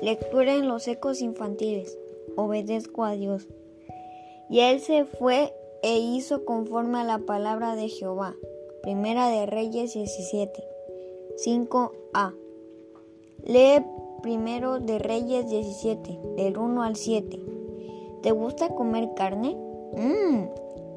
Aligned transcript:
Lectura 0.00 0.54
en 0.54 0.68
los 0.68 0.86
ecos 0.88 1.20
infantiles. 1.20 1.98
Obedezco 2.36 3.04
a 3.04 3.12
Dios. 3.12 3.48
Y 4.48 4.60
él 4.60 4.80
se 4.80 5.04
fue 5.04 5.52
e 5.82 5.98
hizo 5.98 6.44
conforme 6.44 6.98
a 6.98 7.04
la 7.04 7.18
palabra 7.18 7.74
de 7.76 7.88
Jehová. 7.88 8.34
Primera 8.82 9.28
de 9.28 9.46
Reyes 9.46 9.94
17. 9.94 10.64
5a. 11.44 12.34
Lee 13.44 13.84
primero 14.22 14.78
de 14.78 14.98
Reyes 14.98 15.50
17, 15.50 16.18
del 16.36 16.56
1 16.56 16.82
al 16.82 16.96
7. 16.96 17.40
¿Te 18.22 18.30
gusta 18.30 18.68
comer 18.68 19.10
carne? 19.14 19.56
Mmm, 19.96 20.44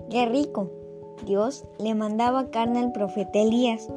qué 0.09 0.25
rico. 0.27 0.69
Dios 1.25 1.65
le 1.79 1.95
mandaba 1.95 2.51
carne 2.51 2.79
al 2.79 2.91
profeta 2.91 3.39
Elías 3.39 3.87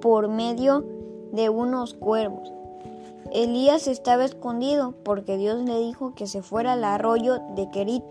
por 0.00 0.28
medio 0.28 0.84
de 1.32 1.50
unos 1.50 1.94
cuervos. 1.94 2.52
Elías 3.32 3.88
estaba 3.88 4.24
escondido 4.24 4.94
porque 5.04 5.36
Dios 5.36 5.62
le 5.62 5.78
dijo 5.80 6.14
que 6.14 6.26
se 6.26 6.42
fuera 6.42 6.72
al 6.72 6.84
arroyo 6.84 7.38
de 7.54 7.68
Kerit, 7.70 8.04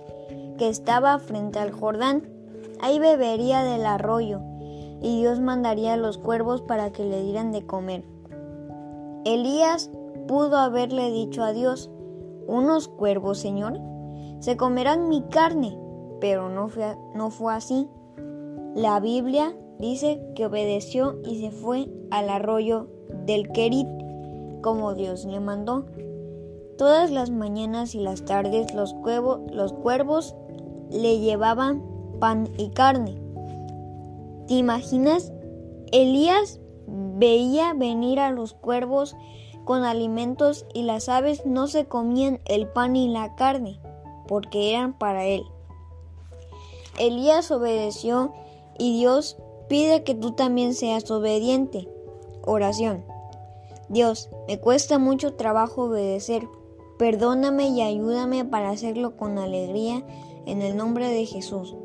que 0.57 0.70
estaba 0.70 1.17
frente 1.17 1.59
al 1.59 1.71
Jordán. 1.71 2.30
Ahí 2.81 2.99
bebería 2.99 3.63
del 3.63 3.85
arroyo 3.85 4.41
y 5.02 5.20
Dios 5.20 5.40
mandaría 5.40 5.93
a 5.93 5.98
los 5.98 6.17
cuervos 6.17 6.62
para 6.62 6.91
que 6.91 7.03
le 7.03 7.23
dieran 7.23 7.52
de 7.52 7.66
comer. 7.66 8.03
Elías 9.26 9.90
pudo 10.27 10.57
haberle 10.57 11.12
dicho 11.12 11.43
a 11.43 11.52
Dios, 11.52 11.90
¿unos 12.45 12.88
cuervos, 12.88 13.40
Señor? 13.40 13.79
Se 14.40 14.55
comerán 14.55 15.09
mi 15.09 15.23
carne, 15.23 15.77
pero 16.21 16.49
no 16.49 16.68
fue, 16.68 16.95
no 17.15 17.31
fue 17.31 17.55
así. 17.55 17.88
La 18.76 18.99
Biblia 18.99 19.55
dice 19.79 20.21
que 20.35 20.45
obedeció 20.45 21.20
y 21.26 21.41
se 21.41 21.52
fue 21.52 21.90
al 22.12 22.29
arroyo 22.29 22.87
del 23.26 23.52
Kerit 23.52 23.87
como 24.68 24.96
Dios 24.96 25.23
le 25.23 25.40
mandó. 25.40 25.85
Todas 26.77 27.10
las 27.10 27.29
mañanas 27.29 27.96
y 27.96 28.01
las 28.01 28.26
tardes 28.26 28.74
los, 28.74 28.93
los 29.49 29.71
cuervos 29.71 30.35
le 30.91 31.20
llevaban 31.20 31.82
pan 32.20 32.49
y 32.57 32.71
carne. 32.71 33.15
¿Te 34.46 34.55
imaginas? 34.55 35.32
Elías 35.93 36.59
veía 36.85 37.74
venir 37.76 38.20
a 38.20 38.32
los 38.32 38.55
cuervos 38.55 39.15
con 39.63 39.85
alimentos 39.85 40.65
y 40.74 40.84
las 40.84 41.07
aves 41.07 41.46
no 41.46 41.68
se 41.68 41.85
comían 41.85 42.41
el 42.43 42.68
pan 42.68 42.98
y 42.98 43.07
la 43.07 43.35
carne 43.35 43.79
porque 44.27 44.71
eran 44.71 44.98
para 44.98 45.24
él. 45.24 45.43
Elías 46.99 47.52
obedeció 47.52 48.34
y 48.77 48.98
Dios 48.99 49.37
pide 49.70 50.04
que 50.04 50.13
tú 50.13 50.34
también 50.34 50.74
seas 50.74 51.09
obediente. 51.09 51.87
Oración. 52.46 53.05
Dios, 53.90 54.30
me 54.48 54.60
cuesta 54.60 54.99
mucho 54.99 55.34
trabajo 55.34 55.85
obedecer. 55.85 56.43
Perdóname 56.98 57.70
y 57.70 57.82
ayúdame 57.82 58.43
para 58.43 58.70
hacerlo 58.70 59.16
con 59.16 59.38
alegría 59.38 60.04
en 60.46 60.62
el 60.62 60.76
nombre 60.76 61.07
de 61.10 61.26
Jesús. 61.26 61.76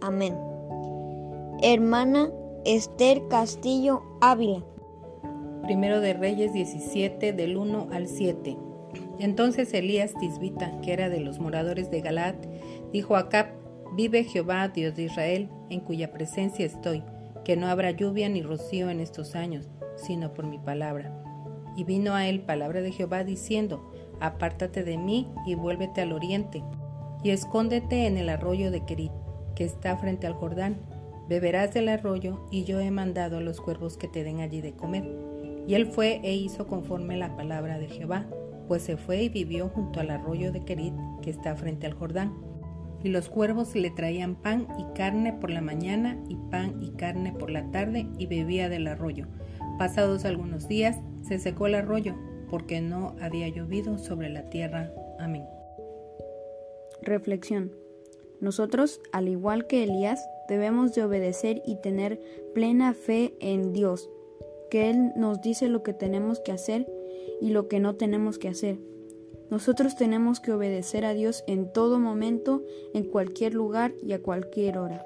Amén. 0.00 0.36
Hermana 1.62 2.30
Esther 2.64 3.28
Castillo 3.28 4.02
Ávila. 4.20 4.64
Primero 5.62 6.00
de 6.00 6.14
Reyes 6.14 6.52
17 6.52 7.32
del 7.32 7.56
1 7.56 7.88
al 7.92 8.08
7. 8.08 8.56
Entonces 9.20 9.72
Elías 9.74 10.14
Tisbita, 10.18 10.80
que 10.80 10.92
era 10.92 11.08
de 11.08 11.20
los 11.20 11.38
moradores 11.38 11.90
de 11.90 12.00
Galat, 12.00 12.36
dijo 12.92 13.14
a 13.14 13.28
Cap, 13.28 13.48
Vive 13.94 14.24
Jehová, 14.24 14.68
Dios 14.68 14.96
de 14.96 15.04
Israel, 15.04 15.50
en 15.68 15.80
cuya 15.80 16.12
presencia 16.12 16.64
estoy, 16.64 17.04
que 17.44 17.56
no 17.56 17.68
habrá 17.68 17.90
lluvia 17.90 18.28
ni 18.28 18.42
rocío 18.42 18.88
en 18.88 19.00
estos 19.00 19.34
años, 19.36 19.68
sino 19.96 20.32
por 20.32 20.46
mi 20.46 20.58
palabra. 20.58 21.12
Y 21.76 21.84
vino 21.84 22.14
a 22.14 22.26
él 22.26 22.40
palabra 22.40 22.80
de 22.80 22.92
Jehová 22.92 23.24
diciendo, 23.24 23.90
Apártate 24.20 24.84
de 24.84 24.98
mí 24.98 25.28
y 25.46 25.54
vuélvete 25.54 26.00
al 26.00 26.12
oriente, 26.12 26.62
y 27.22 27.30
escóndete 27.30 28.06
en 28.06 28.16
el 28.16 28.28
arroyo 28.28 28.70
de 28.70 28.84
Kerit, 28.84 29.12
que 29.54 29.64
está 29.64 29.96
frente 29.96 30.26
al 30.26 30.34
Jordán. 30.34 30.76
Beberás 31.28 31.72
del 31.74 31.88
arroyo, 31.88 32.46
y 32.50 32.64
yo 32.64 32.80
he 32.80 32.90
mandado 32.90 33.38
a 33.38 33.40
los 33.40 33.60
cuervos 33.60 33.96
que 33.96 34.08
te 34.08 34.24
den 34.24 34.40
allí 34.40 34.60
de 34.60 34.74
comer. 34.74 35.08
Y 35.66 35.74
él 35.74 35.86
fue 35.86 36.20
e 36.24 36.34
hizo 36.34 36.66
conforme 36.66 37.16
la 37.16 37.36
palabra 37.36 37.78
de 37.78 37.88
Jehová, 37.88 38.26
pues 38.68 38.82
se 38.82 38.96
fue 38.96 39.22
y 39.22 39.28
vivió 39.28 39.68
junto 39.68 40.00
al 40.00 40.10
arroyo 40.10 40.52
de 40.52 40.64
Kerit, 40.64 40.94
que 41.22 41.30
está 41.30 41.54
frente 41.54 41.86
al 41.86 41.94
Jordán 41.94 42.32
y 43.04 43.08
los 43.08 43.28
cuervos 43.28 43.74
le 43.74 43.90
traían 43.90 44.36
pan 44.36 44.68
y 44.78 44.84
carne 44.94 45.32
por 45.32 45.50
la 45.50 45.60
mañana 45.60 46.18
y 46.28 46.36
pan 46.50 46.80
y 46.80 46.90
carne 46.90 47.32
por 47.32 47.50
la 47.50 47.70
tarde 47.70 48.06
y 48.18 48.26
bebía 48.26 48.68
del 48.68 48.86
arroyo. 48.86 49.26
Pasados 49.82 50.24
algunos 50.24 50.68
días 50.68 50.96
se 51.26 51.40
secó 51.40 51.66
el 51.66 51.74
arroyo 51.74 52.14
porque 52.48 52.80
no 52.80 53.16
había 53.20 53.48
llovido 53.48 53.98
sobre 53.98 54.28
la 54.28 54.48
tierra. 54.48 54.92
Amén. 55.18 55.44
Reflexión. 57.02 57.72
Nosotros, 58.38 59.00
al 59.10 59.26
igual 59.26 59.66
que 59.66 59.82
Elías, 59.82 60.24
debemos 60.48 60.94
de 60.94 61.02
obedecer 61.02 61.62
y 61.66 61.80
tener 61.80 62.20
plena 62.54 62.94
fe 62.94 63.34
en 63.40 63.72
Dios, 63.72 64.08
que 64.70 64.88
Él 64.88 65.10
nos 65.16 65.40
dice 65.40 65.68
lo 65.68 65.82
que 65.82 65.94
tenemos 65.94 66.38
que 66.38 66.52
hacer 66.52 66.86
y 67.40 67.50
lo 67.50 67.66
que 67.66 67.80
no 67.80 67.96
tenemos 67.96 68.38
que 68.38 68.50
hacer 68.50 68.78
nosotros 69.52 69.96
tenemos 69.96 70.40
que 70.40 70.50
obedecer 70.50 71.04
a 71.04 71.12
Dios 71.12 71.44
en 71.46 71.70
todo 71.74 71.98
momento, 71.98 72.62
en 72.94 73.04
cualquier 73.04 73.52
lugar 73.52 73.92
y 74.02 74.14
a 74.14 74.22
cualquier 74.22 74.78
hora. 74.78 75.04